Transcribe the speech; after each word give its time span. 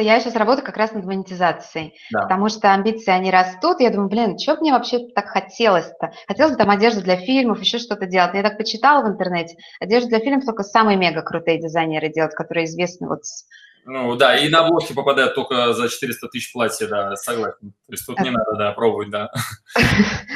Я 0.00 0.20
сейчас 0.20 0.34
работаю 0.36 0.64
как 0.64 0.76
раз 0.76 0.92
над 0.92 1.04
монетизацией, 1.04 1.94
Да. 2.12 2.22
потому 2.22 2.48
что 2.48 2.72
амбиции, 2.72 3.10
они 3.10 3.30
растут. 3.30 3.80
Я 3.80 3.90
думаю, 3.90 4.08
блин, 4.08 4.38
что 4.38 4.54
бы 4.54 4.60
мне 4.60 4.72
вообще 4.72 5.00
так 5.14 5.28
хотелось-то? 5.28 6.12
Хотелось 6.26 6.52
бы 6.52 6.58
там 6.58 6.70
одежду 6.70 7.02
для 7.02 7.16
фильмов, 7.16 7.60
еще 7.60 7.78
что-то 7.78 8.06
делать. 8.06 8.32
Но 8.32 8.38
я 8.38 8.42
так 8.44 8.58
почитала 8.58 9.04
в 9.04 9.08
интернете, 9.08 9.56
одежду 9.80 10.08
для 10.08 10.20
фильмов 10.20 10.44
только 10.44 10.62
самые 10.62 10.96
мега 10.96 11.22
крутые 11.22 11.58
дизайнеры 11.60 12.08
делают, 12.08 12.34
которые 12.34 12.66
известны 12.66 13.08
вот 13.08 13.24
с 13.24 13.46
Ну 13.84 14.16
да, 14.16 14.36
и 14.36 14.48
на 14.48 14.66
обложки 14.66 14.92
попадают 14.92 15.34
только 15.34 15.72
за 15.72 15.88
400 15.88 16.28
тысяч 16.28 16.52
платья, 16.52 16.86
да, 16.88 17.16
согласен. 17.16 17.72
То 17.86 17.92
есть 17.92 18.06
тут 18.06 18.20
не 18.20 18.30
надо, 18.30 18.54
да, 18.56 18.72
пробовать, 18.72 19.10
да. 19.10 19.30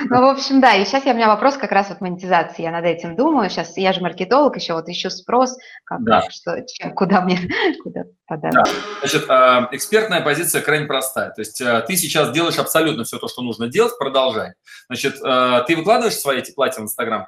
Ну, 0.08 0.20
в 0.20 0.24
общем, 0.24 0.60
да, 0.60 0.74
и 0.74 0.84
сейчас 0.84 1.04
я, 1.04 1.12
у 1.12 1.16
меня 1.16 1.28
вопрос 1.28 1.56
как 1.56 1.70
раз 1.72 1.88
вот 1.88 2.00
монетизации, 2.00 2.62
я 2.62 2.70
над 2.70 2.84
этим 2.84 3.14
думаю, 3.14 3.48
сейчас 3.50 3.76
я 3.76 3.92
же 3.92 4.00
маркетолог, 4.00 4.56
еще 4.56 4.74
вот 4.74 4.88
ищу 4.88 5.10
спрос, 5.10 5.56
как, 5.84 6.02
Да. 6.02 6.22
что, 6.30 6.60
чем, 6.66 6.92
куда 6.94 7.20
мне, 7.20 7.38
куда 7.82 8.04
подать. 8.26 8.52
Да. 8.52 8.64
Значит, 9.00 9.28
э, 9.28 9.68
экспертная 9.76 10.22
позиция 10.22 10.62
крайне 10.62 10.86
простая. 10.86 11.30
То 11.30 11.40
есть 11.40 11.60
э, 11.60 11.82
ты 11.86 11.96
сейчас 11.96 12.32
делаешь 12.32 12.58
абсолютно 12.58 13.04
все 13.04 13.18
то, 13.18 13.28
что 13.28 13.42
нужно 13.42 13.68
делать, 13.68 13.96
продолжай. 13.98 14.54
Значит, 14.86 15.16
э, 15.22 15.64
ты 15.66 15.76
выкладываешь 15.76 16.16
свои 16.16 16.38
эти 16.38 16.52
платья 16.52 16.80
в 16.80 16.84
Инстаграм? 16.84 17.26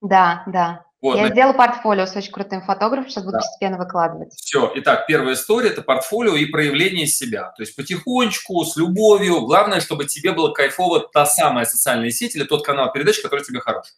Да, 0.00 0.44
да. 0.46 0.84
Вот, 1.04 1.18
я 1.18 1.28
сделала 1.28 1.52
портфолио 1.52 2.06
с 2.06 2.16
очень 2.16 2.32
крутым 2.32 2.62
фотографом, 2.62 3.10
сейчас 3.10 3.24
буду 3.24 3.34
Да. 3.34 3.40
постепенно 3.40 3.76
выкладывать. 3.76 4.32
Все. 4.34 4.72
Итак, 4.76 5.06
первая 5.06 5.34
история– 5.34 5.68
это 5.70 5.82
портфолио 5.82 6.34
и 6.34 6.46
проявление 6.46 7.06
себя. 7.06 7.52
То 7.58 7.62
есть 7.62 7.76
потихонечку, 7.76 8.64
с 8.64 8.74
любовью. 8.76 9.42
Главное, 9.42 9.80
чтобы 9.80 10.06
тебе 10.06 10.32
было 10.32 10.52
кайфово 10.52 11.00
та 11.00 11.26
самая 11.26 11.66
социальная 11.66 12.10
сеть 12.10 12.34
или 12.36 12.44
тот 12.44 12.64
канал 12.64 12.90
передач, 12.90 13.20
который 13.20 13.44
тебе 13.44 13.60
хорош. 13.60 13.88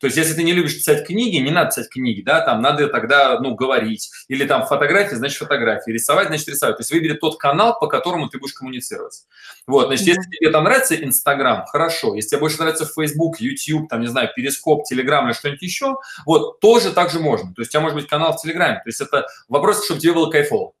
То 0.00 0.06
есть 0.06 0.16
если 0.16 0.32
ты 0.32 0.44
не 0.44 0.54
любишь 0.54 0.76
писать 0.76 1.06
книги, 1.06 1.36
не 1.36 1.50
надо 1.50 1.68
писать 1.68 1.90
книги, 1.90 2.22
да, 2.22 2.40
там 2.40 2.62
надо 2.62 2.88
тогда, 2.88 3.38
ну, 3.38 3.54
говорить. 3.54 4.10
Или 4.28 4.46
там 4.46 4.64
фотографии, 4.66 5.14
значит, 5.16 5.36
фотографии. 5.36 5.90
Рисовать, 5.90 6.28
значит, 6.28 6.48
рисовать. 6.48 6.78
То 6.78 6.80
есть 6.80 6.90
выбери 6.90 7.18
тот 7.18 7.38
канал, 7.38 7.78
по 7.78 7.86
которому 7.86 8.30
ты 8.30 8.38
будешь 8.38 8.54
коммуницировать. 8.54 9.24
Вот, 9.66 9.88
значит, 9.88 10.06
если 10.06 10.20
Мгм. 10.22 10.30
тебе 10.30 10.50
там 10.50 10.64
нравится 10.64 10.96
Инстаграм, 10.96 11.66
хорошо. 11.66 12.14
Если 12.14 12.30
тебе 12.30 12.40
больше 12.40 12.56
нравится 12.60 12.86
Facebook, 12.86 13.40
YouTube, 13.40 13.90
там, 13.90 14.00
не 14.00 14.06
знаю, 14.06 14.30
Перископ, 14.34 14.84
Телеграм 14.84 15.26
или 15.26 15.34
что-нибудь 15.34 15.60
еще, 15.62 15.96
вот, 16.24 16.45
тоже 16.52 16.92
так 16.92 17.10
же 17.10 17.20
можно. 17.20 17.54
То 17.54 17.62
есть 17.62 17.70
у 17.70 17.72
тебя 17.72 17.80
может 17.80 17.96
быть 17.96 18.08
канал 18.08 18.36
в 18.36 18.42
Телеграме. 18.42 18.76
То 18.76 18.88
есть 18.88 19.00
это 19.00 19.26
вопрос, 19.48 19.84
чтобы 19.84 20.00
тебе 20.00 20.12
было 20.12 20.30
кайфово. 20.30 20.72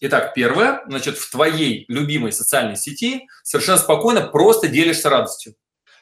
Итак, 0.00 0.34
первое, 0.34 0.82
значит, 0.86 1.16
в 1.16 1.30
твоей 1.30 1.86
любимой 1.88 2.32
социальной 2.32 2.76
сети 2.76 3.26
совершенно 3.42 3.78
спокойно 3.78 4.20
просто 4.20 4.68
делишься 4.68 5.08
радостью. 5.08 5.54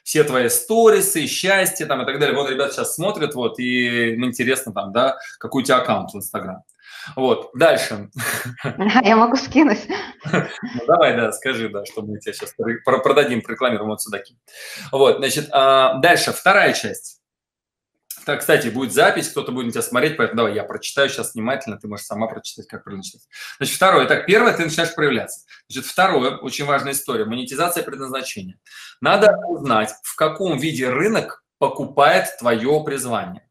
Все 0.02 0.24
твои 0.24 0.48
сторисы, 0.48 1.26
счастье 1.26 1.86
там 1.86 2.02
и 2.02 2.04
так 2.04 2.18
далее. 2.18 2.36
Вот 2.36 2.50
ребята 2.50 2.74
сейчас 2.74 2.94
смотрят, 2.94 3.34
вот, 3.34 3.58
и 3.58 4.12
им 4.12 4.24
интересно 4.24 4.72
там, 4.72 4.92
да, 4.92 5.16
какой 5.38 5.62
у 5.62 5.64
тебя 5.64 5.78
аккаунт 5.78 6.12
в 6.12 6.16
Инстаграм. 6.16 6.62
Вот, 7.16 7.50
дальше. 7.54 8.10
Я 9.02 9.16
могу 9.16 9.36
скинуть. 9.36 9.86
Ну, 10.32 10.86
давай, 10.86 11.16
да, 11.16 11.32
скажи, 11.32 11.68
да, 11.68 11.84
что 11.84 12.02
мы 12.02 12.18
тебе 12.18 12.34
сейчас 12.34 12.54
продадим, 12.84 13.42
рекламируем 13.46 13.90
вот 13.90 14.02
сюда. 14.02 14.20
Вот, 14.90 15.18
значит, 15.18 15.48
а, 15.52 15.98
дальше, 15.98 16.32
вторая 16.32 16.72
часть. 16.72 17.20
Так, 18.24 18.40
кстати, 18.40 18.68
будет 18.68 18.92
запись, 18.92 19.28
кто-то 19.28 19.52
будет 19.52 19.66
на 19.66 19.72
тебя 19.72 19.82
смотреть, 19.82 20.16
поэтому 20.16 20.38
давай 20.38 20.54
я 20.54 20.64
прочитаю 20.64 21.08
сейчас 21.08 21.34
внимательно, 21.34 21.78
ты 21.78 21.88
можешь 21.88 22.06
сама 22.06 22.26
прочитать, 22.26 22.66
как 22.66 22.84
правильно 22.84 23.04
читать. 23.04 23.22
Значит, 23.58 23.76
второе. 23.76 24.06
Так, 24.06 24.26
первое, 24.26 24.52
ты 24.56 24.64
начинаешь 24.64 24.94
проявляться. 24.94 25.46
Значит, 25.68 25.90
второе, 25.90 26.36
очень 26.36 26.64
важная 26.64 26.92
история, 26.92 27.24
монетизация 27.24 27.82
предназначения. 27.82 28.58
Надо 29.00 29.36
узнать, 29.48 29.92
в 30.02 30.16
каком 30.16 30.58
виде 30.58 30.88
рынок 30.88 31.44
покупает 31.58 32.36
твое 32.38 32.82
призвание. 32.84 33.48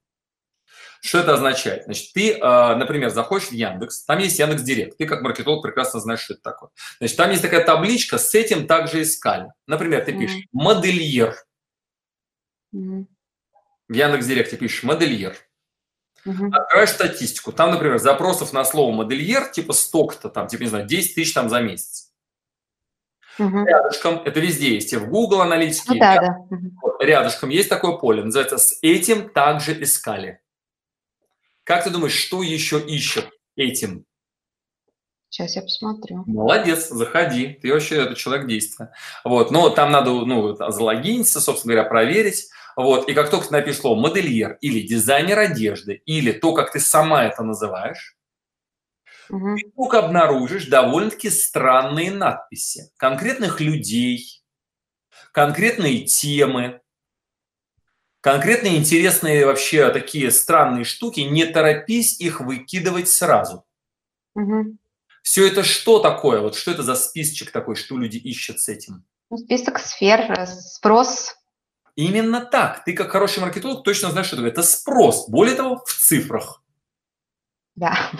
Что 1.01 1.19
это 1.19 1.33
означает? 1.33 1.83
Значит, 1.83 2.13
ты, 2.13 2.31
э, 2.31 2.75
например, 2.75 3.09
заходишь 3.09 3.49
в 3.49 3.51
Яндекс, 3.51 4.05
там 4.05 4.19
есть 4.19 4.39
Яндекс 4.39 4.61
Директ, 4.61 4.97
ты 4.97 5.05
как 5.05 5.21
маркетолог 5.21 5.61
прекрасно 5.61 5.99
знаешь, 5.99 6.21
что 6.21 6.33
это 6.33 6.43
такое. 6.43 6.69
Значит, 6.99 7.17
там 7.17 7.29
есть 7.29 7.41
такая 7.41 7.65
табличка, 7.65 8.17
с 8.17 8.33
этим 8.33 8.67
также 8.67 9.01
искали. 9.01 9.51
Например, 9.67 10.05
ты 10.05 10.17
пишешь 10.17 10.43
«модельер», 10.53 11.35
Мгм. 12.73 13.07
В 13.93 13.95
Яндекс.Директе 13.95 14.57
пишешь 14.57 14.83
«модельер». 14.83 15.37
Мгм. 16.25 16.53
Открываешь 16.53 16.89
статистику. 16.89 17.51
Там, 17.51 17.71
например, 17.71 17.99
запросов 17.99 18.53
на 18.53 18.65
слово 18.65 18.91
«модельер» 18.93 19.45
типа 19.45 19.73
столько-то, 19.73 20.29
там, 20.29 20.47
типа, 20.47 20.63
не 20.63 20.69
знаю, 20.69 20.87
10 20.87 21.15
тысяч 21.15 21.33
там 21.33 21.49
за 21.49 21.61
месяц. 21.61 22.11
Мгм. 23.37 23.65
Рядышком, 23.67 24.21
это 24.25 24.39
везде 24.39 24.75
есть, 24.75 24.93
и 24.93 24.97
в 24.97 25.09
Google 25.09 25.41
аналитике, 25.41 25.93
Ну 25.93 25.99
да, 25.99 26.19
да. 26.19 26.37
Мгм. 26.49 26.77
рядышком 26.99 27.49
есть 27.49 27.69
такое 27.69 27.97
поле, 27.97 28.23
называется 28.23 28.57
«с 28.57 28.77
этим 28.81 29.29
также 29.29 29.81
искали». 29.81 30.39
Как 31.63 31.83
ты 31.83 31.89
думаешь, 31.89 32.13
что 32.13 32.43
еще 32.43 32.79
ищут 32.79 33.29
этим? 33.55 34.05
Сейчас 35.29 35.55
я 35.55 35.63
посмотрю. 35.63 36.23
Молодец, 36.27 36.89
заходи, 36.89 37.57
ты 37.59 37.73
вообще 37.73 38.03
это 38.03 38.13
человек 38.15 38.45
действия. 38.45 38.93
Вот, 39.23 39.49
но 39.49 39.69
там 39.69 39.91
надо, 39.91 40.11
ну, 40.11 40.53
залогиниться, 40.55 41.41
собственно 41.41 41.73
говоря, 41.73 41.89
проверить. 41.89 42.49
Вот, 42.75 43.07
и 43.09 43.13
как 43.13 43.29
только 43.29 43.47
ты 43.47 43.53
напишешь 43.53 43.81
слово 43.81 43.99
модельер 43.99 44.57
или 44.61 44.81
дизайнер 44.85 45.37
одежды, 45.39 46.01
или 46.05 46.31
то, 46.31 46.53
как 46.53 46.71
ты 46.71 46.79
сама 46.79 47.25
это 47.25 47.43
называешь, 47.43 48.17
Мгм. 49.29 49.57
ты 49.57 49.67
вдруг 49.67 49.93
обнаружишь 49.95 50.65
довольно-таки 50.67 51.29
странные 51.29 52.11
надписи 52.11 52.91
конкретных 52.97 53.61
людей, 53.61 54.43
конкретные 55.31 56.05
темы, 56.05 56.81
конкретные 58.21 58.77
интересные 58.77 59.45
вообще 59.45 59.89
такие 59.91 60.31
странные 60.31 60.83
штуки. 60.83 61.21
Не 61.21 61.45
торопись 61.45 62.19
их 62.19 62.41
выкидывать 62.41 63.09
сразу. 63.09 63.65
Мгм. 64.35 64.79
Все 65.21 65.47
это 65.47 65.63
что 65.63 65.99
такое? 65.99 66.41
Вот 66.41 66.55
что 66.55 66.71
это 66.71 66.83
за 66.83 66.95
списочек 66.95 67.51
такой, 67.51 67.75
что 67.75 67.97
люди 67.97 68.17
ищут 68.17 68.59
с 68.59 68.67
этим? 68.67 69.05
Ну, 69.29 69.37
Список 69.37 69.79
сфер, 69.79 70.19
э, 70.31 70.45
спрос. 70.45 71.35
Именно 71.95 72.41
так. 72.41 72.83
Ты 72.85 72.93
как 72.93 73.11
хороший 73.11 73.39
маркетолог 73.39 73.83
точно 73.83 74.09
знаешь, 74.11 74.27
что 74.27 74.37
это. 74.37 74.47
Это 74.47 74.63
спрос. 74.63 75.29
Более 75.29 75.55
того, 75.55 75.83
в 75.85 75.93
цифрах. 75.93 76.63
Да. 77.75 78.11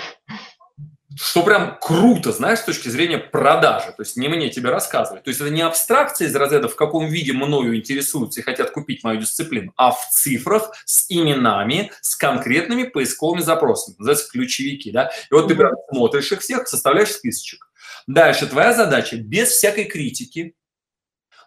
Что 1.16 1.44
прям 1.44 1.78
круто, 1.80 2.32
знаешь, 2.32 2.60
с 2.60 2.64
точки 2.64 2.90
зрения 2.90 3.20
продажи. 3.20 3.92
То 3.92 4.02
есть 4.02 4.18
не 4.18 4.28
мне 4.28 4.50
тебе 4.50 4.70
рассказывать. 4.70 5.24
То 5.24 5.30
есть 5.30 5.42
это 5.42 5.50
не 5.52 5.62
абстракция 5.62 6.28
из 6.28 6.36
разряда, 6.36 6.68
в 6.68 6.76
каком 6.76 7.08
виде 7.08 7.34
мною 7.34 7.76
интересуются 7.76 8.40
и 8.40 8.44
хотят 8.44 8.72
купить 8.72 9.04
мою 9.04 9.20
дисциплину, 9.20 9.74
а 9.76 9.92
в 9.92 10.10
цифрах 10.10 10.72
с 10.86 11.06
именами, 11.10 11.92
с 12.02 12.16
конкретными 12.16 12.84
поисковыми 12.84 13.42
запросами. 13.42 13.96
Называется 14.00 14.32
ключевики. 14.32 14.92
Да? 14.92 15.12
И 15.30 15.34
вот 15.34 15.48
ты 15.48 15.56
прям 15.56 15.74
смотришь 15.92 16.32
их 16.32 16.42
всех, 16.42 16.68
составляешь 16.68 17.12
списочек. 17.12 17.70
Дальше 18.08 18.48
твоя 18.48 18.74
задача 18.74 19.18
без 19.18 19.50
всякой 19.50 19.86
критики 19.86 20.56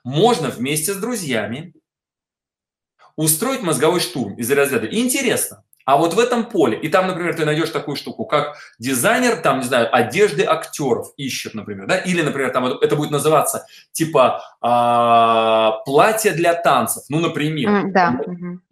можно 0.04 0.48
вместе 0.48 0.94
с 0.94 0.96
друзьями 0.96 1.74
устроить 3.16 3.62
мозговой 3.62 4.00
штурм 4.00 4.34
из 4.34 4.50
разряда 4.50 4.86
«интересно». 4.86 5.62
А 5.86 5.96
вот 5.98 6.14
в 6.14 6.18
этом 6.18 6.46
поле, 6.46 6.76
и 6.76 6.88
там, 6.88 7.06
например, 7.06 7.36
ты 7.36 7.44
найдешь 7.44 7.70
такую 7.70 7.94
штуку, 7.96 8.24
как 8.24 8.56
дизайнер, 8.80 9.36
там, 9.36 9.60
не 9.60 9.66
знаю, 9.66 9.88
одежды 9.94 10.42
актеров 10.44 11.12
ищет, 11.16 11.54
например, 11.54 11.86
да, 11.86 11.96
или, 11.96 12.22
например, 12.22 12.50
там 12.50 12.66
это- 12.66 12.96
будет 12.96 13.12
называться 13.12 13.64
типа 13.92 14.42
а, 14.60 15.78
платье 15.84 16.32
для 16.32 16.54
танцев, 16.54 17.04
ну, 17.08 17.20
например, 17.20 17.70
М, 17.70 17.92
Да. 17.92 18.18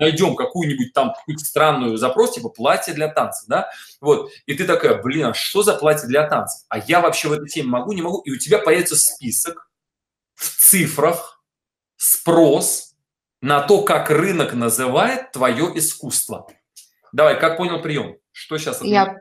Найдем 0.00 0.34
какую-нибудь 0.34 0.92
там 0.92 1.12
странную 1.36 1.98
запрос, 1.98 2.34
типа 2.34 2.48
платье 2.48 2.92
для 2.94 3.06
танцев, 3.06 3.44
да, 3.46 3.68
вот, 4.00 4.30
и 4.46 4.54
ты 4.54 4.64
такая, 4.64 5.00
блин, 5.00 5.26
а 5.26 5.34
что 5.34 5.62
за 5.62 5.74
платье 5.74 6.08
для 6.08 6.26
танцев? 6.26 6.64
А 6.68 6.78
я 6.80 7.00
вообще 7.00 7.28
в 7.28 7.32
этой 7.32 7.46
теме 7.48 7.68
могу, 7.68 7.92
не 7.92 8.02
могу, 8.02 8.22
и 8.22 8.32
у 8.32 8.38
тебя 8.38 8.58
появится 8.58 8.96
список 8.96 9.70
в 10.34 10.48
цифрах, 10.48 11.44
спрос 11.96 12.93
на 13.44 13.60
то, 13.60 13.82
как 13.82 14.08
рынок 14.08 14.54
называет 14.54 15.30
твое 15.32 15.76
искусство. 15.78 16.46
Давай, 17.12 17.38
как 17.38 17.58
понял 17.58 17.82
прием? 17.82 18.16
Что 18.32 18.56
сейчас? 18.56 18.80
Я, 18.82 19.20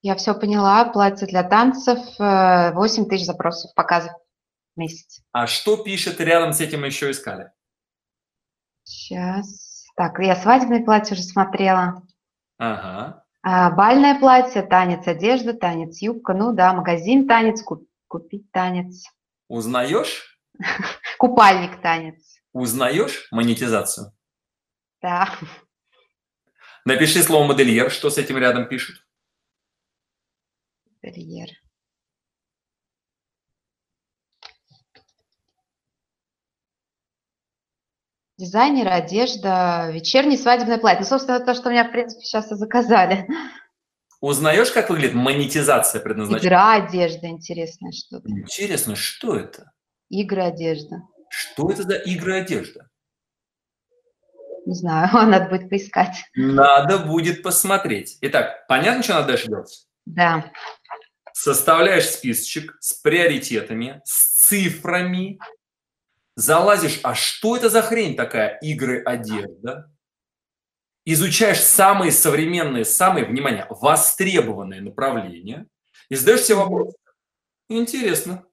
я 0.00 0.14
все 0.14 0.32
поняла. 0.32 0.86
Платье 0.86 1.26
для 1.26 1.42
танцев, 1.42 1.98
э, 2.18 2.72
8 2.72 3.10
тысяч 3.10 3.26
запросов, 3.26 3.74
показов 3.74 4.12
в 4.74 4.80
месяц. 4.80 5.20
А 5.32 5.46
что 5.46 5.76
пишет 5.76 6.18
рядом 6.18 6.54
с 6.54 6.62
этим 6.62 6.82
еще 6.84 7.10
искали? 7.10 7.52
Сейчас. 8.84 9.84
Так, 9.96 10.18
я 10.20 10.34
свадебное 10.34 10.82
платье 10.82 11.12
уже 11.12 11.22
смотрела. 11.22 12.02
Ага. 12.56 13.26
А, 13.42 13.70
бальное 13.70 14.18
платье, 14.18 14.62
танец, 14.62 15.06
одежда, 15.06 15.52
танец, 15.52 16.00
юбка. 16.00 16.32
Ну 16.32 16.54
да, 16.54 16.72
магазин, 16.72 17.28
танец, 17.28 17.62
куп- 17.62 17.86
купить 18.08 18.50
танец. 18.50 19.04
Узнаешь? 19.48 20.38
Купальник, 21.18 21.82
танец. 21.82 22.41
Узнаешь 22.52 23.28
монетизацию? 23.30 24.12
Да. 25.00 25.28
Напиши 26.84 27.22
слово 27.22 27.46
модельер, 27.46 27.90
что 27.90 28.10
с 28.10 28.18
этим 28.18 28.38
рядом 28.38 28.68
пишут. 28.68 29.04
Ательер. 31.02 31.48
Дизайнер, 38.38 38.88
одежда, 38.88 39.90
вечерний 39.92 40.36
свадебный 40.36 40.78
платье. 40.78 41.00
Ну, 41.00 41.06
собственно, 41.06 41.38
то, 41.38 41.54
что 41.54 41.70
меня, 41.70 41.84
в 41.88 41.92
принципе, 41.92 42.24
сейчас 42.24 42.50
и 42.50 42.56
заказали. 42.56 43.28
Узнаешь, 44.20 44.70
как 44.72 44.90
выглядит 44.90 45.14
монетизация 45.14 46.00
предназначения? 46.00 46.48
Игра 46.48 46.74
одежда, 46.74 47.28
интересное 47.28 47.92
что-то. 47.92 48.28
Интересно, 48.28 48.96
что 48.96 49.36
это? 49.36 49.72
Игры 50.08 50.42
одежда. 50.42 51.02
Что 51.32 51.70
это 51.70 51.84
за 51.84 51.94
игры 51.94 52.40
одежда? 52.40 52.90
Не 54.66 54.74
знаю, 54.74 55.08
надо 55.12 55.48
будет 55.48 55.70
поискать. 55.70 56.24
Надо 56.34 56.98
будет 56.98 57.42
посмотреть. 57.42 58.18
Итак, 58.20 58.66
понятно, 58.68 59.02
что 59.02 59.14
надо 59.14 59.28
дальше 59.28 59.48
делать? 59.48 59.86
Да. 60.04 60.52
Составляешь 61.32 62.10
списочек 62.10 62.76
с 62.80 62.92
приоритетами, 62.92 64.02
с 64.04 64.46
цифрами, 64.46 65.38
залазишь, 66.36 67.00
а 67.02 67.14
что 67.14 67.56
это 67.56 67.70
за 67.70 67.80
хрень 67.80 68.14
такая, 68.14 68.58
игры 68.58 69.02
одежда? 69.02 69.90
Изучаешь 71.06 71.60
самые 71.60 72.12
современные, 72.12 72.84
самые, 72.84 73.24
внимание, 73.24 73.66
востребованные 73.70 74.82
направления 74.82 75.66
и 76.10 76.14
задаешь 76.14 76.42
себе 76.42 76.56
вопрос. 76.58 76.94
Интересно. 77.70 78.44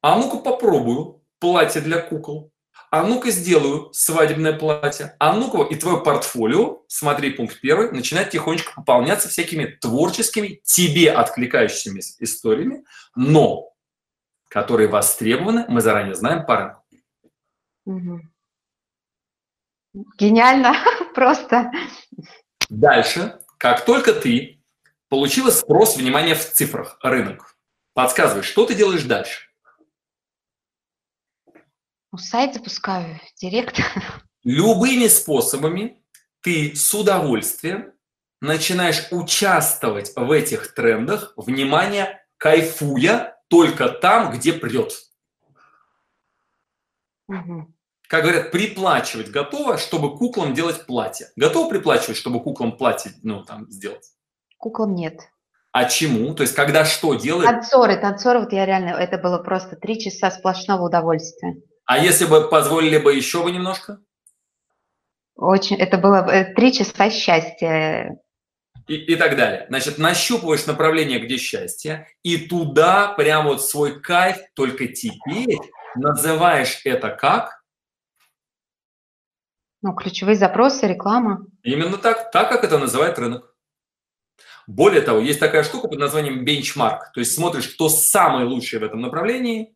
А 0.00 0.16
ну-ка 0.16 0.38
попробую 0.38 1.17
платье 1.38 1.80
для 1.80 2.00
кукол. 2.00 2.52
А 2.90 3.02
ну-ка 3.02 3.30
сделаю 3.30 3.92
свадебное 3.92 4.54
платье. 4.58 5.14
А 5.18 5.34
ну-ка 5.34 5.62
и 5.62 5.76
твое 5.76 6.02
портфолио, 6.02 6.84
смотри 6.88 7.30
пункт 7.30 7.60
первый, 7.60 7.92
начинает 7.92 8.30
тихонечко 8.30 8.72
пополняться 8.74 9.28
всякими 9.28 9.66
творческими, 9.66 10.60
тебе 10.64 11.12
откликающимися 11.12 12.14
историями, 12.20 12.84
но 13.14 13.74
которые 14.48 14.88
востребованы, 14.88 15.66
мы 15.68 15.82
заранее 15.82 16.14
знаем 16.14 16.46
по 16.46 16.56
рынку. 16.56 16.82
Угу. 17.84 18.20
Гениально, 20.18 20.74
просто. 21.14 21.70
Дальше, 22.70 23.38
как 23.58 23.84
только 23.84 24.12
ты 24.12 24.62
получила 25.08 25.50
спрос, 25.50 25.96
внимание, 25.96 26.34
в 26.34 26.52
цифрах, 26.52 26.98
рынок, 27.02 27.56
подсказывай, 27.92 28.42
что 28.42 28.66
ты 28.66 28.74
делаешь 28.74 29.04
дальше? 29.04 29.47
Ну, 32.10 32.18
сайт 32.18 32.54
запускаю, 32.54 33.20
директ. 33.36 33.80
Любыми 34.44 35.08
способами 35.08 36.02
ты 36.40 36.74
с 36.74 36.94
удовольствием 36.94 37.92
начинаешь 38.40 39.08
участвовать 39.10 40.12
в 40.16 40.30
этих 40.30 40.74
трендах, 40.74 41.34
внимание, 41.36 42.24
кайфуя 42.38 43.36
только 43.48 43.88
там, 43.88 44.32
где 44.32 44.52
прет. 44.52 44.92
Угу. 47.28 47.74
Как 48.08 48.22
говорят, 48.22 48.50
приплачивать 48.52 49.30
готово, 49.30 49.76
чтобы 49.76 50.16
куклам 50.16 50.54
делать 50.54 50.86
платье. 50.86 51.28
Готов 51.36 51.68
приплачивать, 51.68 52.16
чтобы 52.16 52.42
куклам 52.42 52.76
платье 52.78 53.12
ну, 53.22 53.44
там, 53.44 53.70
сделать? 53.70 54.12
Куклам 54.56 54.94
нет. 54.94 55.20
А 55.72 55.84
чему? 55.84 56.34
То 56.34 56.42
есть, 56.42 56.54
когда 56.54 56.86
что 56.86 57.14
делать? 57.14 57.46
Танцоры, 57.46 58.00
танцоры, 58.00 58.40
вот 58.40 58.52
я 58.52 58.64
реально, 58.64 58.90
это 58.90 59.18
было 59.18 59.38
просто 59.38 59.76
три 59.76 60.00
часа 60.00 60.30
сплошного 60.30 60.86
удовольствия. 60.86 61.60
А 61.88 61.96
если 61.96 62.26
бы 62.26 62.50
позволили 62.50 62.98
бы 62.98 63.14
еще 63.14 63.42
бы 63.42 63.50
немножко? 63.50 63.98
Очень, 65.36 65.76
это 65.76 65.96
было 65.96 66.16
э, 66.30 66.52
три 66.52 66.70
часа 66.70 67.08
счастья. 67.08 68.20
И, 68.86 68.94
и 68.94 69.16
так 69.16 69.36
далее. 69.36 69.64
Значит, 69.70 69.96
нащупываешь 69.96 70.66
направление, 70.66 71.18
где 71.18 71.38
счастье, 71.38 72.06
и 72.22 72.36
туда 72.36 73.14
прям 73.14 73.46
вот 73.46 73.64
свой 73.64 74.02
кайф, 74.02 74.36
только 74.54 74.88
теперь 74.88 75.58
называешь 75.94 76.82
это 76.84 77.08
как? 77.08 77.62
Ну, 79.80 79.94
ключевые 79.94 80.36
запросы, 80.36 80.86
реклама. 80.86 81.46
Именно 81.62 81.96
так, 81.96 82.30
так, 82.30 82.50
как 82.50 82.64
это 82.64 82.76
называет 82.76 83.18
рынок. 83.18 83.56
Более 84.66 85.00
того, 85.00 85.20
есть 85.20 85.40
такая 85.40 85.62
штука 85.62 85.88
под 85.88 85.98
названием 85.98 86.44
бенчмарк. 86.44 87.12
То 87.14 87.20
есть 87.20 87.34
смотришь, 87.34 87.68
кто 87.68 87.88
самый 87.88 88.44
лучший 88.44 88.78
в 88.78 88.84
этом 88.84 89.00
направлении, 89.00 89.74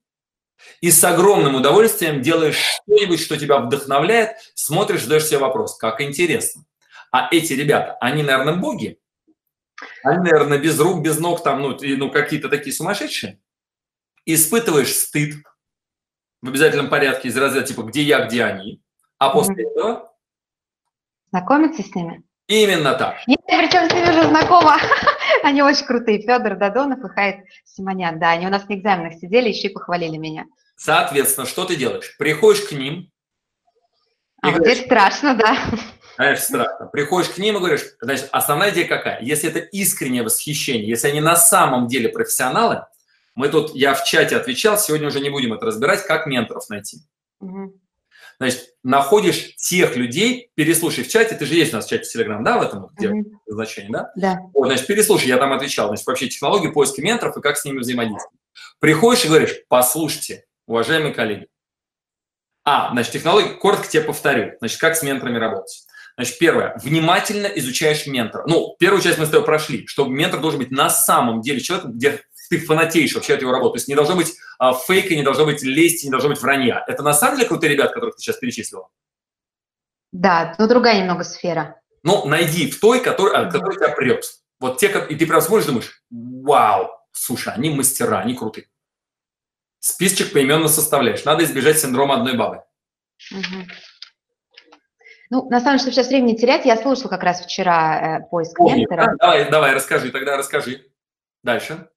и 0.81 0.91
с 0.91 1.03
огромным 1.05 1.55
удовольствием 1.55 2.23
делаешь 2.23 2.57
что-нибудь, 2.57 3.21
что 3.21 3.37
тебя 3.37 3.59
вдохновляет, 3.59 4.37
смотришь, 4.55 5.03
задаешь 5.03 5.27
себе 5.27 5.39
вопрос, 5.39 5.77
как 5.77 6.01
интересно. 6.01 6.65
А 7.11 7.29
эти 7.31 7.53
ребята, 7.53 7.97
они, 8.01 8.23
наверное, 8.23 8.55
боги? 8.55 8.99
Они, 10.03 10.19
наверное, 10.19 10.59
без 10.59 10.79
рук, 10.81 11.03
без 11.03 11.19
ног, 11.19 11.43
там, 11.43 11.63
ну, 11.63 11.79
ну 11.81 12.11
какие-то 12.11 12.49
такие 12.49 12.75
сумасшедшие. 12.75 13.41
Испытываешь 14.25 14.95
стыд 14.95 15.37
в 16.41 16.49
обязательном 16.49 16.89
порядке 16.89 17.29
из 17.29 17.37
разряда 17.37 17.67
типа 17.67 17.83
«где 17.83 18.03
я, 18.03 18.25
где 18.27 18.45
они?», 18.45 18.83
а 19.19 19.31
после 19.31 19.55
mm-hmm. 19.55 19.71
этого... 19.71 20.13
Знакомиться 21.31 21.83
с 21.83 21.95
ними? 21.95 22.25
Именно 22.49 22.95
так. 22.95 23.17
Я 23.27 23.37
причем 23.47 23.89
с 23.89 23.93
ними 23.93 24.11
уже 24.11 24.29
знакома. 24.29 24.79
Они 25.43 25.63
очень 25.63 25.87
крутые. 25.87 26.21
Федор 26.23 26.57
Дадонов 26.57 27.05
и 27.05 27.09
Хайт 27.09 27.45
Симонян. 27.65 28.19
Да, 28.19 28.33
они 28.33 28.47
у 28.47 28.51
нас 28.51 28.69
на 28.69 28.75
экзаменах 28.75 29.15
сидели, 29.15 29.49
еще 29.49 29.69
и 29.69 29.73
похвалили 29.73 30.17
меня. 30.17 30.47
Соответственно, 30.77 31.47
что 31.47 31.65
ты 31.65 31.77
делаешь? 31.77 32.17
Приходишь 32.19 32.63
к 32.63 32.73
ним. 32.73 33.11
А 34.41 34.49
вот 34.49 34.59
говоришь, 34.59 34.79
здесь 34.79 34.87
страшно, 34.87 35.35
да. 35.35 35.57
Конечно, 36.17 36.45
страшно. 36.45 36.87
Приходишь 36.87 37.31
к 37.31 37.39
ним 37.39 37.57
и 37.57 37.59
говоришь, 37.59 37.85
значит, 38.01 38.29
основная 38.33 38.71
идея 38.71 38.89
какая? 38.89 39.23
Если 39.23 39.49
это 39.49 39.61
искреннее 39.61 40.25
восхищение, 40.25 40.89
если 40.89 41.09
они 41.09 41.21
на 41.21 41.37
самом 41.37 41.87
деле 41.87 42.09
профессионалы, 42.09 42.85
мы 43.35 43.49
тут, 43.49 43.75
я 43.75 43.95
в 43.95 44.05
чате 44.05 44.37
отвечал, 44.37 44.77
сегодня 44.77 45.09
уже 45.09 45.21
не 45.21 45.31
будем 45.31 45.53
это 45.55 45.67
разбирать, 45.67 46.05
как 46.05 46.27
менторов 46.27 46.69
найти. 46.69 46.99
Угу. 47.41 47.81
Значит, 48.39 48.75
находишь 48.83 49.55
тех 49.57 49.97
людей, 49.97 50.51
переслушай 50.55 51.05
в 51.05 51.09
чате, 51.09 51.37
ты 51.37 51.47
же 51.47 51.55
есть 51.55 51.73
у 51.73 51.77
нас 51.77 51.87
в 51.87 51.89
чате 51.89 52.19
Telegram, 52.19 52.43
да, 52.43 52.59
в 52.59 52.63
этом 52.63 52.89
где 52.97 53.09
mm-hmm. 53.09 53.25
значение, 53.47 53.93
да? 53.93 54.13
Да. 54.17 54.39
Вот, 54.53 54.67
значит, 54.67 54.87
переслушай, 54.87 55.29
я 55.29 55.39
там 55.39 55.53
отвечал, 55.53 55.89
значит, 55.89 56.07
вообще 56.07 56.29
технологии 56.29 56.69
поиска 56.69 57.03
менторов 57.03 57.37
и 57.37 57.41
как 57.41 57.57
с 57.57 57.65
ними 57.65 57.79
взаимодействовать. 57.79 58.39
Приходишь 58.81 59.25
и 59.25 59.29
говоришь, 59.29 59.57
послушайте, 59.69 60.45
уважаемые 60.67 61.15
коллеги. 61.15 61.47
А, 62.65 62.91
значит, 62.93 63.13
технологии, 63.13 63.55
коротко 63.55 63.89
тебе 63.89 64.03
повторю, 64.03 64.53
значит, 64.59 64.81
как 64.81 64.97
с 64.97 65.03
менторами 65.03 65.39
работать. 65.39 65.87
Значит, 66.17 66.39
первое, 66.39 66.79
внимательно 66.83 67.47
изучаешь 67.47 68.07
ментора. 68.07 68.45
Ну, 68.47 68.77
первую 68.79 69.03
часть 69.03 69.19
мы 69.19 69.27
с 69.27 69.31
тобой 69.31 69.47
прошли, 69.47 69.87
что 69.87 70.07
ментор 70.07 70.41
должен 70.41 70.61
быть 70.61 70.71
на 70.71 70.91
самом 70.91 71.41
деле 71.41 71.61
человеком, 71.61 71.93
где 71.93 72.21
ты 72.53 72.59
фанатеешь 72.59 73.15
вообще 73.15 73.35
от 73.35 73.41
его 73.41 73.51
работы. 73.51 73.73
То 73.73 73.77
есть 73.79 73.89
не 73.89 73.95
должно 73.95 74.15
быть 74.15 74.35
а, 74.59 74.75
фейка, 74.75 75.15
не 75.15 75.23
должно 75.23 75.47
быть 75.47 75.63
лести, 75.63 76.05
не 76.05 76.11
должно 76.11 76.29
быть 76.29 76.41
вранья. 76.41 76.85
Это 76.87 77.03
на 77.03 77.15
самом 77.15 77.37
деле 77.37 77.49
крутые 77.49 77.73
ребята, 77.73 77.95
которых 77.95 78.17
ты 78.17 78.21
сейчас 78.21 78.37
перечислила? 78.37 78.91
Да, 80.13 80.55
но 80.59 80.69
другая 80.69 81.01
немного 81.01 81.25
сфера. 81.25 81.81
Ну, 82.03 82.27
найди 82.27 82.71
в 82.71 82.79
той, 82.79 83.01
которая, 83.01 83.51
которая 83.51 83.79
тебя 83.79 83.89
прет. 83.89 84.25
Вот 84.61 84.77
те, 84.79 84.89
и 85.09 85.17
ты 85.17 85.27
прям 85.27 85.41
смотришь, 85.41 85.67
думаешь, 85.67 86.03
вау, 86.11 86.91
слушай, 87.13 87.55
они 87.55 87.71
мастера, 87.71 88.19
они 88.19 88.35
крутые. 88.35 88.67
Списочек 89.79 90.35
поименно 90.35 90.69
составляешь. 90.69 91.25
Надо 91.25 91.45
избежать 91.45 91.81
синдрома 91.81 92.17
одной 92.17 92.37
бабы. 92.37 92.63
Угу. 93.33 93.67
Ну, 95.31 95.49
на 95.49 95.61
самом 95.61 95.79
деле, 95.79 95.91
чтобы 95.91 95.95
сейчас 95.95 96.09
времени 96.09 96.37
терять, 96.37 96.67
я 96.67 96.77
слушала 96.77 97.09
как 97.09 97.23
раз 97.23 97.41
вчера 97.41 98.19
э, 98.19 98.29
поиск 98.29 98.59
Помни, 98.59 98.81
ментора. 98.81 99.07
Да? 99.07 99.15
Давай, 99.19 99.51
давай, 99.51 99.75
расскажи, 99.75 100.11
тогда 100.11 100.37
расскажи. 100.37 100.85
Дальше. 101.43 101.89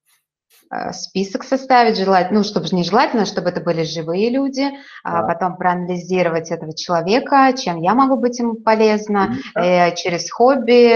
Э, 0.75 0.93
список 0.93 1.43
составить, 1.43 1.97
желательно, 1.97 2.39
ну, 2.39 2.43
чтобы 2.43 2.67
не 2.71 2.83
желательно, 2.83 3.25
чтобы 3.25 3.49
это 3.49 3.61
были 3.61 3.83
живые 3.83 4.29
люди, 4.29 4.69
да. 5.03 5.23
потом 5.23 5.57
проанализировать 5.57 6.51
этого 6.51 6.75
человека, 6.75 7.53
чем 7.57 7.81
я 7.81 7.93
могу 7.93 8.17
быть 8.17 8.39
ему 8.39 8.55
полезна, 8.55 9.37
да. 9.53 9.89
э, 9.89 9.95
через 9.95 10.29
хобби 10.31 10.91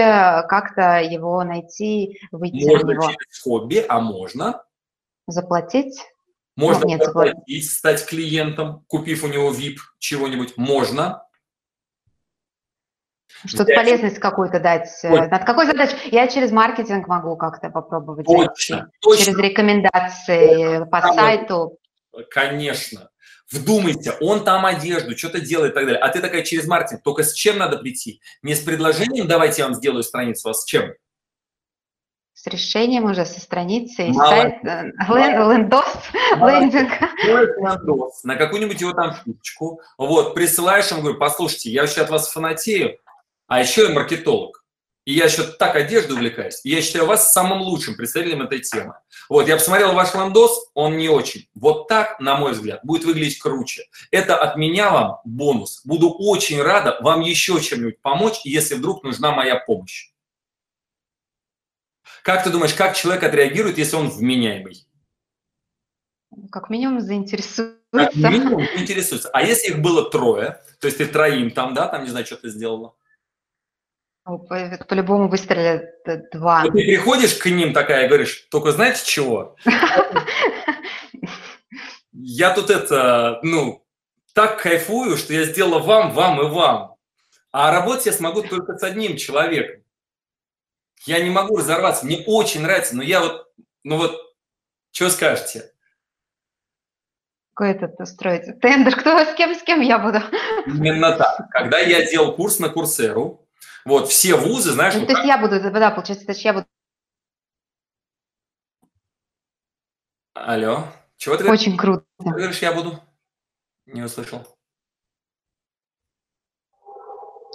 как-то 0.48 1.00
его 1.00 1.42
найти, 1.44 2.20
выйти 2.30 2.68
можно 2.68 2.86
на 2.88 2.92
него. 2.92 3.02
через 3.10 3.42
хобби, 3.42 3.84
а 3.88 4.00
можно? 4.00 4.62
Заплатить? 5.26 6.00
Можно 6.56 6.82
ну, 6.82 6.88
нет, 6.88 7.04
заплатить, 7.04 7.70
стать 7.70 8.04
клиентом, 8.06 8.84
купив 8.86 9.24
у 9.24 9.28
него 9.28 9.50
VIP 9.50 9.76
чего-нибудь. 9.98 10.56
Можно. 10.56 11.22
Что-то 13.46 13.74
полезность 13.74 14.18
какую-то 14.18 14.60
дать. 14.60 14.88
Э, 15.02 15.08
точно. 15.08 15.28
Над 15.28 15.44
какой 15.44 15.66
задачей? 15.66 15.96
Я 16.10 16.28
через 16.28 16.50
маркетинг 16.52 17.08
могу 17.08 17.36
как-то 17.36 17.70
попробовать 17.70 18.26
точно, 18.26 18.90
Точно. 19.00 19.24
Через 19.24 19.38
рекомендации 19.38 20.78
точно. 20.78 20.86
по 20.86 21.00
сайту. 21.12 21.78
Конечно. 22.30 23.10
Вдумайся, 23.50 24.16
он 24.20 24.44
там 24.44 24.64
одежду, 24.64 25.16
что-то 25.18 25.40
делает 25.40 25.72
и 25.72 25.74
так 25.74 25.84
далее. 25.84 26.00
А 26.00 26.08
ты 26.08 26.20
такая 26.20 26.42
через 26.42 26.66
маркетинг. 26.68 27.02
Только 27.02 27.24
с 27.24 27.32
чем 27.32 27.58
надо 27.58 27.78
прийти? 27.78 28.20
Не 28.42 28.54
с 28.54 28.60
предложением 28.60 29.26
«давайте 29.26 29.62
я 29.62 29.66
вам 29.66 29.74
сделаю 29.74 30.04
страницу», 30.04 30.48
а 30.48 30.54
с 30.54 30.64
чем? 30.64 30.92
С 32.32 32.46
решением 32.46 33.04
уже, 33.04 33.26
со 33.26 33.40
страницей, 33.40 34.14
сайт, 34.14 34.64
э, 34.64 34.92
лендос, 35.08 35.94
лендинг. 36.36 36.92
Лендос, 37.26 38.24
на 38.24 38.36
какую-нибудь 38.36 38.80
его 38.80 38.92
там 38.92 39.14
фишечку. 39.14 39.80
Вот, 39.98 40.34
присылаешь 40.34 40.90
ему, 40.90 41.02
говорю, 41.02 41.18
послушайте, 41.18 41.70
я 41.70 41.82
вообще 41.82 42.00
от 42.02 42.08
вас 42.08 42.32
фанатею, 42.32 42.98
а 43.50 43.58
еще 43.58 43.90
и 43.90 43.92
маркетолог. 43.92 44.64
И 45.04 45.12
я 45.12 45.24
еще 45.24 45.42
так 45.42 45.74
одеждой 45.74 46.12
увлекаюсь. 46.12 46.60
И 46.62 46.70
я 46.70 46.80
считаю 46.80 47.06
вас 47.06 47.32
самым 47.32 47.62
лучшим 47.62 47.96
представителем 47.96 48.42
этой 48.42 48.60
темы. 48.60 48.94
Вот, 49.28 49.48
я 49.48 49.56
посмотрел 49.56 49.92
ваш 49.92 50.14
ландос, 50.14 50.70
он 50.72 50.96
не 50.96 51.08
очень. 51.08 51.48
Вот 51.54 51.88
так, 51.88 52.20
на 52.20 52.36
мой 52.36 52.52
взгляд, 52.52 52.78
будет 52.84 53.04
выглядеть 53.04 53.40
круче. 53.40 53.88
Это 54.12 54.36
от 54.36 54.56
меня 54.56 54.90
вам 54.90 55.18
бонус. 55.24 55.80
Буду 55.84 56.10
очень 56.10 56.62
рада 56.62 56.98
вам 57.00 57.22
еще 57.22 57.60
чем-нибудь 57.60 58.00
помочь, 58.00 58.40
если 58.44 58.76
вдруг 58.76 59.02
нужна 59.02 59.32
моя 59.32 59.56
помощь. 59.56 60.12
Как 62.22 62.44
ты 62.44 62.50
думаешь, 62.50 62.74
как 62.74 62.94
человек 62.94 63.24
отреагирует, 63.24 63.78
если 63.78 63.96
он 63.96 64.10
вменяемый? 64.10 64.86
Как 66.52 66.70
минимум 66.70 67.00
заинтересуется. 67.00 67.80
Как 67.90 68.14
минимум 68.14 68.62
интересуется. 68.76 69.28
А 69.32 69.42
если 69.42 69.70
их 69.70 69.80
было 69.80 70.08
трое, 70.08 70.62
то 70.80 70.86
есть 70.86 70.98
ты 70.98 71.06
троим 71.06 71.50
там, 71.50 71.74
да, 71.74 71.88
там, 71.88 72.04
не 72.04 72.10
знаю, 72.10 72.24
что 72.26 72.36
ты 72.36 72.48
сделала? 72.48 72.94
Ну, 74.30 74.38
по- 74.38 74.84
По-любому 74.88 75.28
выстрелят 75.28 76.06
э, 76.06 76.22
два. 76.32 76.62
Вот 76.62 76.72
ты 76.72 76.84
приходишь 76.84 77.34
к 77.34 77.46
ним 77.46 77.72
такая 77.72 78.04
и 78.04 78.08
говоришь, 78.08 78.46
только 78.48 78.70
знаете 78.70 79.04
чего? 79.04 79.56
Я 82.12 82.54
тут 82.54 82.70
это, 82.70 83.40
ну, 83.42 83.84
так 84.32 84.62
кайфую, 84.62 85.16
что 85.16 85.32
я 85.32 85.44
сделала 85.46 85.80
вам, 85.80 86.12
вам 86.12 86.40
и 86.40 86.48
вам. 86.48 86.94
А 87.50 87.72
работать 87.72 88.06
я 88.06 88.12
смогу 88.12 88.42
только 88.42 88.78
с 88.78 88.82
одним 88.84 89.16
человеком. 89.16 89.82
Я 91.06 91.20
не 91.20 91.30
могу 91.30 91.56
разорваться. 91.56 92.06
Мне 92.06 92.22
очень 92.26 92.62
нравится, 92.62 92.94
но 92.94 93.02
я 93.02 93.20
вот, 93.20 93.48
ну 93.82 93.96
вот, 93.96 94.16
что 94.92 95.10
скажете? 95.10 95.72
Какой 97.54 97.72
этот 97.72 97.98
устроить? 97.98 98.60
Тендер, 98.60 98.94
кто 98.94 99.18
с 99.18 99.34
кем, 99.34 99.56
с 99.56 99.62
кем 99.64 99.80
я 99.80 99.98
буду? 99.98 100.20
Именно 100.66 101.16
так. 101.16 101.48
Когда 101.50 101.80
я 101.80 102.08
делал 102.08 102.36
курс 102.36 102.60
на 102.60 102.68
Курсеру, 102.68 103.39
вот, 103.84 104.08
все 104.08 104.34
вузы, 104.36 104.72
знаешь, 104.72 104.94
Ну, 104.94 105.06
то 105.06 105.12
есть 105.12 105.24
я 105.24 105.38
буду, 105.38 105.60
да, 105.60 105.90
получается, 105.90 106.26
то 106.26 106.32
есть 106.32 106.44
я 106.44 106.52
буду 106.52 106.66
Алло. 110.34 110.84
Чего 111.16 111.36
ты 111.36 111.44
говоришь? 111.44 111.60
очень 111.62 111.76
круто. 111.76 112.04
Ты 112.18 112.30
говоришь, 112.30 112.62
я 112.62 112.72
буду? 112.72 112.98
Не 113.86 114.02
услышал. 114.02 114.46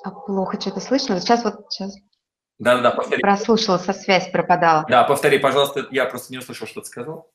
А 0.03 0.11
плохо 0.11 0.59
что-то 0.61 0.79
слышно. 0.81 1.19
Сейчас 1.19 1.43
вот 1.43 1.65
сейчас 1.71 1.95
Да-да-да, 2.59 2.91
повтори. 2.91 3.21
прослушала, 3.21 3.77
со 3.79 3.93
связь 3.93 4.29
пропадала. 4.29 4.85
Да, 4.87 5.03
повтори, 5.03 5.39
пожалуйста, 5.39 5.87
я 5.91 6.05
просто 6.05 6.31
не 6.31 6.37
услышал, 6.37 6.67
что 6.67 6.81
ты 6.81 6.87
сказал. 6.87 7.31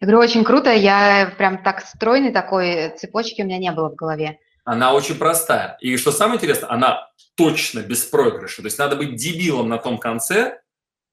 Я 0.00 0.06
говорю, 0.08 0.18
очень 0.18 0.44
круто, 0.44 0.70
я 0.70 1.32
прям 1.38 1.62
так 1.62 1.80
стройный 1.86 2.32
такой, 2.32 2.90
цепочки 2.98 3.40
у 3.40 3.44
меня 3.46 3.58
не 3.58 3.70
было 3.70 3.88
в 3.88 3.94
голове. 3.94 4.38
Она 4.64 4.94
очень 4.94 5.16
простая. 5.16 5.76
И 5.80 5.96
что 5.96 6.12
самое 6.12 6.36
интересное, 6.36 6.70
она 6.70 7.08
точно 7.34 7.80
без 7.80 8.04
проигрыша. 8.04 8.62
То 8.62 8.66
есть 8.66 8.78
надо 8.78 8.96
быть 8.96 9.16
дебилом 9.16 9.68
на 9.68 9.78
том 9.78 9.98
конце, 9.98 10.60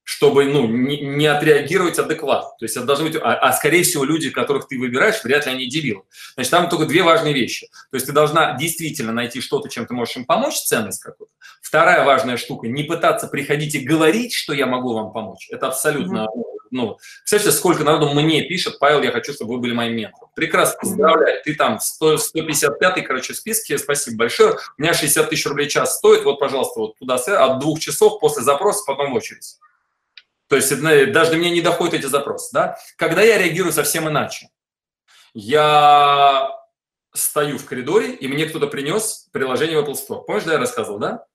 чтобы 0.03 0.45
ну, 0.45 0.67
не, 0.67 1.01
не 1.01 1.27
отреагировать 1.27 1.99
адекватно. 1.99 2.49
То 2.57 2.65
есть 2.65 2.75
это 2.75 2.85
должны 2.87 3.09
быть, 3.09 3.15
а, 3.15 3.35
а 3.35 3.53
скорее 3.53 3.83
всего 3.83 4.03
люди, 4.03 4.31
которых 4.31 4.67
ты 4.67 4.79
выбираешь, 4.79 5.23
вряд 5.23 5.45
ли 5.45 5.51
они 5.51 5.67
дебилы. 5.67 6.01
Значит, 6.33 6.49
там 6.49 6.67
только 6.67 6.85
две 6.85 7.03
важные 7.03 7.33
вещи. 7.33 7.67
То 7.91 7.95
есть 7.95 8.07
ты 8.07 8.11
должна 8.11 8.57
действительно 8.57 9.13
найти 9.13 9.39
что-то, 9.39 9.69
чем 9.69 9.85
ты 9.85 9.93
можешь 9.93 10.17
им 10.17 10.25
помочь, 10.25 10.55
ценность 10.61 11.03
какую-то. 11.03 11.33
Вторая 11.61 12.03
важная 12.05 12.37
штука, 12.37 12.67
не 12.67 12.83
пытаться 12.83 13.27
приходить 13.27 13.75
и 13.75 13.79
говорить, 13.79 14.33
что 14.33 14.53
я 14.53 14.65
могу 14.65 14.93
вам 14.93 15.11
помочь. 15.11 15.47
Это 15.51 15.67
абсолютно, 15.67 16.27
ну, 16.71 16.97
представляете, 17.19 17.57
сколько 17.57 17.83
народу 17.83 18.09
мне 18.13 18.43
пишет, 18.43 18.79
Павел, 18.79 19.01
я 19.01 19.11
хочу, 19.11 19.33
чтобы 19.33 19.55
вы 19.55 19.59
были 19.59 19.73
моим 19.73 19.95
ментором. 19.95 20.29
Прекрасно, 20.35 20.79
поздравляю, 20.79 21.41
ты 21.43 21.55
там 21.55 21.79
100, 21.79 22.17
155 22.17 23.03
короче, 23.05 23.33
в 23.33 23.37
списке, 23.37 23.77
спасибо 23.77 24.17
большое. 24.17 24.53
У 24.77 24.81
меня 24.81 24.93
60 24.93 25.29
тысяч 25.29 25.45
рублей 25.45 25.69
час 25.69 25.97
стоит, 25.97 26.23
вот, 26.23 26.39
пожалуйста, 26.39 26.79
вот 26.79 26.97
туда, 26.97 27.15
от 27.15 27.59
двух 27.59 27.79
часов 27.79 28.19
после 28.19 28.43
запроса, 28.43 28.83
потом 28.85 29.11
в 29.11 29.15
очередь. 29.15 29.57
То 30.47 30.55
есть 30.55 30.71
это, 30.71 30.81
даже 31.11 31.31
до 31.31 31.37
меня 31.37 31.51
не 31.51 31.61
доходят 31.61 31.93
эти 31.93 32.07
запросы. 32.07 32.49
Да? 32.53 32.77
Когда 32.95 33.21
я 33.21 33.37
реагирую 33.37 33.71
совсем 33.71 34.09
иначе, 34.09 34.49
я 35.33 36.49
стою 37.13 37.57
в 37.57 37.65
коридоре, 37.65 38.13
и 38.13 38.27
мне 38.27 38.45
кто-то 38.45 38.67
принес 38.67 39.27
приложение 39.31 39.79
в 39.81 39.87
Apple 39.87 39.93
Store. 39.93 40.23
Помнишь, 40.25 40.43
да, 40.43 40.53
я 40.53 40.59
рассказывал, 40.59 40.99
да? 40.99 41.25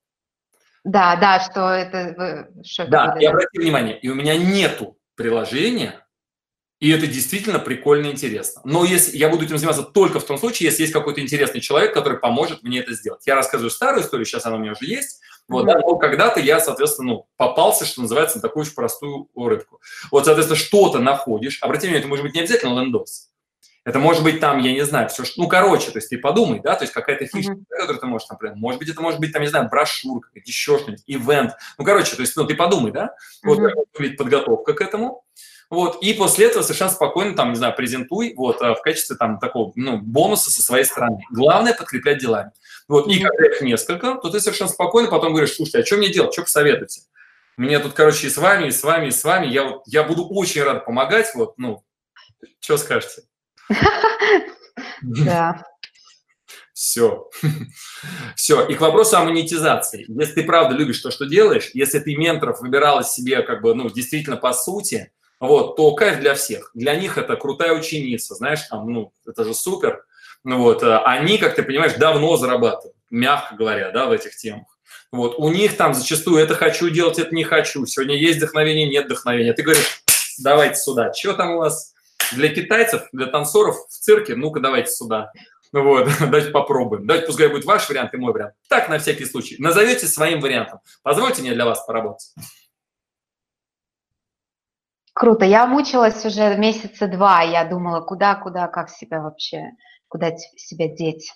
Да, 0.85 1.17
да, 1.17 1.41
что 1.41 1.71
это... 1.71 2.49
что 2.65 2.87
Да, 2.87 3.13
это 3.13 3.19
и 3.19 3.23
было? 3.23 3.31
обрати 3.31 3.59
внимание, 3.59 3.99
и 3.99 4.09
у 4.09 4.15
меня 4.15 4.37
нету 4.37 4.99
приложения, 5.15 6.05
и 6.81 6.91
это 6.91 7.07
действительно 7.07 7.59
прикольно 7.59 8.09
и 8.09 8.11
интересно. 8.13 8.61
Но 8.65 8.85
если 8.85 9.17
я 9.17 9.29
буду 9.29 9.45
этим 9.45 9.57
заниматься 9.59 9.85
только 9.85 10.21
в 10.21 10.25
том 10.27 10.39
случае, 10.39 10.69
если 10.69 10.83
есть 10.83 10.93
какой-то 10.93 11.21
интересный 11.21 11.61
человек, 11.61 11.95
который 11.95 12.19
поможет 12.19 12.63
мне 12.63 12.81
это 12.81 12.93
сделать. 12.95 13.27
Я 13.27 13.37
рассказываю 13.37 13.71
старую 13.71 14.03
историю, 14.03 14.27
сейчас 14.27 14.45
она 14.45 14.57
у 14.57 14.59
меня 14.59 14.73
уже 14.73 14.87
есть. 14.87 15.21
Вот, 15.47 15.67
да, 15.67 15.79
но 15.79 15.97
когда-то 15.97 16.41
я, 16.41 16.59
соответственно, 16.61 17.13
ну, 17.13 17.29
попался, 17.37 17.85
что 17.85 18.01
называется, 18.01 18.39
на 18.39 18.43
такую 18.43 18.63
очень 18.63 18.75
простую 18.75 19.29
рыбку. 19.35 19.81
Вот, 20.11 20.25
соответственно, 20.25 20.59
что-то 20.59 20.99
находишь. 20.99 21.63
Обрати 21.63 21.87
внимание, 21.87 22.01
это 22.01 22.09
может 22.09 22.25
быть 22.25 22.35
не 22.35 22.41
обязательно 22.41 22.81
лендос. 22.81 23.31
Это 23.85 23.99
может 23.99 24.23
быть 24.23 24.41
там, 24.41 24.61
я 24.61 24.73
не 24.73 24.85
знаю, 24.85 25.11
все, 25.11 25.25
что, 25.25 25.43
ну, 25.43 25.47
короче, 25.47 25.91
то 25.91 25.99
есть 25.99 26.09
ты 26.09 26.17
подумай, 26.17 26.61
да, 26.61 26.75
то 26.75 26.85
есть 26.85 26.95
какая-то 26.95 27.27
фишка, 27.27 27.53
Мгм. 27.53 27.67
которую 27.69 28.01
ты 28.01 28.07
можешь, 28.07 28.29
например, 28.29 28.57
может 28.57 28.79
быть, 28.79 28.89
это 28.89 29.03
может 29.03 29.21
быть, 29.21 29.33
там, 29.33 29.43
не 29.43 29.49
знаю, 29.49 29.69
брошюрка, 29.69 30.31
еще 30.35 30.79
что-нибудь, 30.79 31.03
ивент. 31.07 31.53
Ну, 31.77 31.85
короче, 31.85 32.17
то 32.17 32.23
есть, 32.23 32.35
ну, 32.35 32.47
ты 32.47 32.55
подумай, 32.55 32.93
да, 32.93 33.15
вот 33.43 33.59
как 33.59 33.75
выглядит 33.93 34.17
подготовка 34.17 34.73
к 34.73 34.81
этому. 34.81 35.25
Вот, 35.71 36.03
и 36.03 36.15
после 36.15 36.47
этого 36.47 36.63
совершенно 36.63 36.91
спокойно, 36.91 37.35
там, 37.35 37.51
не 37.51 37.57
знаю, 37.57 37.75
презентуй, 37.75 38.35
вот, 38.37 38.63
а, 38.63 38.75
в 38.75 38.83
качестве, 38.83 39.17
там, 39.17 39.39
такого, 39.39 39.73
ну, 39.77 39.99
бонуса 39.99 40.51
со 40.51 40.63
своей 40.63 40.85
стороны. 40.85 41.23
Главное– 41.31 41.75
подкреплять 41.79 42.19
делами. 42.19 42.53
Вот, 42.89 43.09
и 43.09 43.19
когда 43.19 43.47
их 43.47 43.61
несколько, 43.61 44.15
то 44.15 44.31
ты 44.31 44.41
совершенно 44.41 44.71
спокойно 44.71 45.11
потом 45.11 45.33
говоришь, 45.33 45.55
слушайте, 45.55 45.81
а 45.81 45.85
что 45.85 45.97
мне 45.97 46.11
делать, 46.11 46.33
что 46.33 46.43
посоветуете? 46.43 47.03
Мне 47.57 47.79
тут, 47.79 47.93
короче, 47.93 48.27
и 48.27 48.31
с 48.31 48.37
вами, 48.37 48.69
и 48.69 48.71
с 48.71 48.83
вами, 48.83 49.09
и 49.09 49.11
с 49.11 49.25
вами, 49.25 49.47
я, 49.47 49.65
вот, 49.65 49.83
я 49.87 50.05
буду 50.05 50.27
очень 50.27 50.63
рад 50.63 50.85
помогать, 50.85 51.35
вот, 51.35 51.59
ну, 51.59 51.83
что 52.61 52.77
скажете? 52.77 53.23
Да. 55.03 55.65
Все. 56.73 57.31
Все. 58.37 58.67
И 58.67 58.75
к 58.75 58.81
вопросу 58.81 59.17
о 59.17 59.25
монетизации. 59.25 60.05
Если 60.09 60.35
ты 60.35 60.43
правда 60.43 60.75
любишь 60.75 61.01
то, 61.01 61.11
что 61.11 61.25
делаешь, 61.25 61.71
если 61.73 62.01
ты 62.01 62.17
менторов 62.17 62.61
выбирала 62.61 63.05
себе 63.05 63.43
как 63.43 63.63
бы, 63.63 63.75
ну, 63.75 63.89
действительно 63.89 64.37
по 64.37 64.53
сути, 64.53 65.13
вот, 65.41 65.77
то 65.77 65.95
кайф 65.95 66.21
для 66.21 66.35
всех. 66.35 66.71
Для 66.75 66.97
них 66.97 67.17
это 67.17 67.37
крутая 67.37 67.73
ученица, 67.73 68.35
знаешь, 68.35 68.63
там, 68.63 68.91
ну, 68.91 69.13
это 69.27 69.45
же 69.45 69.55
супер. 69.55 70.05
Ну 70.43 70.59
вот, 70.59 70.83
а 70.83 71.05
они, 71.05 71.39
как 71.39 71.55
ты 71.55 71.63
понимаешь, 71.63 71.95
давно 71.95 72.37
зарабатывают, 72.37 72.97
мягко 73.11 73.55
говоря, 73.55 73.91
да, 73.91 74.07
в 74.07 74.13
этих 74.13 74.37
темах. 74.37 74.67
Вот, 75.11 75.37
у 75.39 75.49
них 75.49 75.77
там 75.77 75.95
зачастую 75.95 76.43
это 76.43 76.55
хочу 76.55 76.91
делать, 76.91 77.19
это 77.19 77.35
не 77.35 77.45
хочу. 77.45 77.87
Сегодня 77.87 78.17
есть 78.17 78.39
вдохновение, 78.39 78.89
нет 78.89 79.07
вдохновения. 79.07 79.53
Ты 79.53 79.63
говоришь, 79.63 80.03
давайте 80.39 80.77
сюда. 80.77 81.13
Что 81.15 81.35
там 81.35 81.53
у 81.53 81.59
вас 81.59 81.94
для 82.33 82.49
китайцев, 82.49 83.09
для 83.13 83.27
танцоров 83.27 83.77
в 83.89 83.93
цирке? 83.93 84.35
Ну-ка, 84.35 84.61
давайте 84.61 84.91
сюда. 84.91 85.33
Вот, 85.73 86.09
давайте 86.21 86.51
попробуем. 86.51 87.07
Давайте, 87.07 87.27
пускай 87.27 87.49
будет 87.49 87.65
ваш 87.65 87.89
вариант 87.89 88.15
и 88.15 88.17
мой 88.17 88.33
вариант. 88.33 88.55
Так, 88.69 88.89
на 88.89 88.99
всякий 88.99 89.25
случай. 89.25 89.57
Назовете 89.59 90.07
своим 90.07 90.41
вариантом. 90.41 90.81
Позвольте 91.03 91.43
мне 91.43 91.53
для 91.53 91.65
вас 91.65 91.85
поработать. 91.85 92.33
Круто. 95.13 95.45
Я 95.45 95.67
мучилась 95.67 96.25
уже 96.25 96.57
месяца 96.57 97.07
два. 97.07 97.43
Я 97.43 97.65
думала, 97.65 98.01
куда, 98.01 98.35
куда, 98.35 98.67
как 98.69 98.91
себя 98.91 99.21
вообще, 99.21 99.71
куда 100.09 100.37
себя 100.37 100.89
деть. 100.89 101.33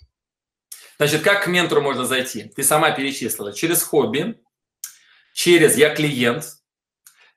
Значит, 0.99 1.23
как 1.23 1.45
к 1.45 1.47
ментору 1.47 1.80
можно 1.80 2.04
зайти? 2.04 2.45
Ты 2.45 2.64
сама 2.64 2.90
перечислила. 2.90 3.52
Через 3.52 3.85
хобби, 3.85 4.40
через 5.33 5.76
я 5.76 5.95
клиент, 5.95 6.45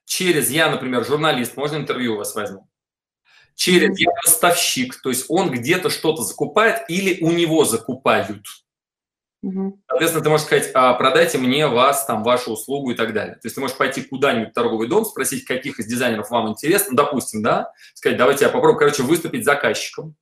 через 0.04 0.50
я, 0.50 0.68
например, 0.68 1.04
журналист, 1.04 1.56
можно 1.56 1.76
интервью 1.76 2.14
у 2.14 2.18
вас 2.18 2.34
возьму. 2.34 2.68
Через 3.54 3.98
я 3.98 4.10
поставщик, 4.10 5.00
то 5.00 5.10
есть 5.10 5.26
он 5.28 5.50
где-то 5.50 5.90
что-то 5.90 6.22
закупает 6.22 6.84
или 6.88 7.22
у 7.22 7.30
него 7.30 7.64
закупают. 7.64 8.42
Мгм. 9.42 9.82
Соответственно, 9.88 10.22
ты 10.22 10.30
можешь 10.30 10.46
сказать, 10.46 10.70
а, 10.72 10.94
продайте 10.94 11.36
мне 11.36 11.66
вас, 11.66 12.06
там, 12.06 12.22
вашу 12.22 12.52
услугу 12.52 12.92
и 12.92 12.94
так 12.94 13.12
далее. 13.12 13.34
То 13.34 13.46
есть 13.46 13.56
ты 13.56 13.60
можешь 13.60 13.76
пойти 13.76 14.02
куда-нибудь 14.02 14.50
в 14.50 14.54
торговый 14.54 14.88
дом, 14.88 15.04
спросить, 15.04 15.44
каких 15.44 15.80
из 15.80 15.86
дизайнеров 15.86 16.30
вам 16.30 16.48
интересно, 16.48 16.96
допустим, 16.96 17.42
да, 17.42 17.72
сказать, 17.94 18.16
давайте 18.18 18.44
я 18.44 18.50
попробую, 18.50 18.78
короче, 18.78 19.02
выступить 19.02 19.44
заказчиком, 19.44 20.14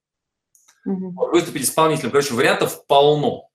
Мгм. 0.87 1.15
выступить 1.17 1.65
исполнителем. 1.65 2.11
Короче, 2.11 2.33
вариантов 2.33 2.87
полно. 2.87 3.51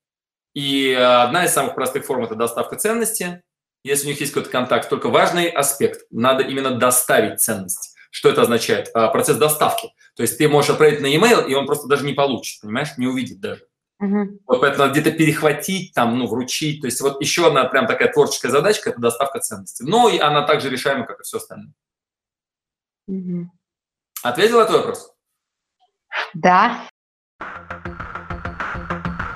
И 0.54 0.94
одна 0.94 1.46
из 1.46 1.52
самых 1.52 1.74
простых 1.74 2.06
форм– 2.06 2.24
это 2.26 2.36
доставка 2.36 2.76
ценности. 2.76 3.42
Если 3.84 4.06
у 4.06 4.10
них 4.10 4.20
есть 4.20 4.34
какой-то 4.34 4.52
контакт, 4.52 4.88
только 4.88 5.10
важный 5.10 5.48
аспект– 5.48 6.06
надо 6.12 6.44
именно 6.44 6.78
доставить 6.78 7.42
ценность. 7.42 7.95
Что 8.16 8.30
это 8.30 8.44
означает? 8.44 8.92
А, 8.94 9.10
Процесс 9.10 9.36
доставки. 9.36 9.90
То 10.16 10.24
есть 10.24 10.38
ты 10.38 10.48
можешь 10.48 10.70
отправить 10.70 11.02
на 11.02 11.08
e-mail, 11.08 11.50
и 11.50 11.54
он 11.54 11.66
просто 11.66 11.90
даже 11.90 12.06
не 12.06 12.14
получит, 12.14 12.62
понимаешь, 12.62 12.98
не 12.98 13.08
увидит 13.08 13.42
даже. 13.42 13.68
Мгм. 14.00 14.40
Вот 14.48 14.62
поэтому 14.62 14.86
надо 14.86 14.98
где-то 14.98 15.18
перехватить, 15.18 15.94
там, 15.94 16.18
ну, 16.18 16.26
вручить. 16.26 16.80
То 16.80 16.88
есть 16.88 17.02
вот 17.02 17.20
еще 17.20 17.48
одна 17.48 17.66
прям 17.66 17.88
такая 17.88 18.10
творческая 18.14 18.52
задачка– 18.52 18.90
это 18.92 19.02
доставка 19.02 19.42
ценности. 19.42 19.84
Но 19.84 20.08
и 20.08 20.18
она 20.18 20.44
также 20.44 20.70
решаема, 20.70 21.06
как 21.06 21.20
и 21.20 21.24
все 21.24 21.40
остальное. 21.40 21.74
Мгм. 23.08 23.52
Ответил 24.24 24.60
на 24.60 24.66
твой 24.66 24.78
вопрос? 24.78 25.14
Да. 26.34 26.88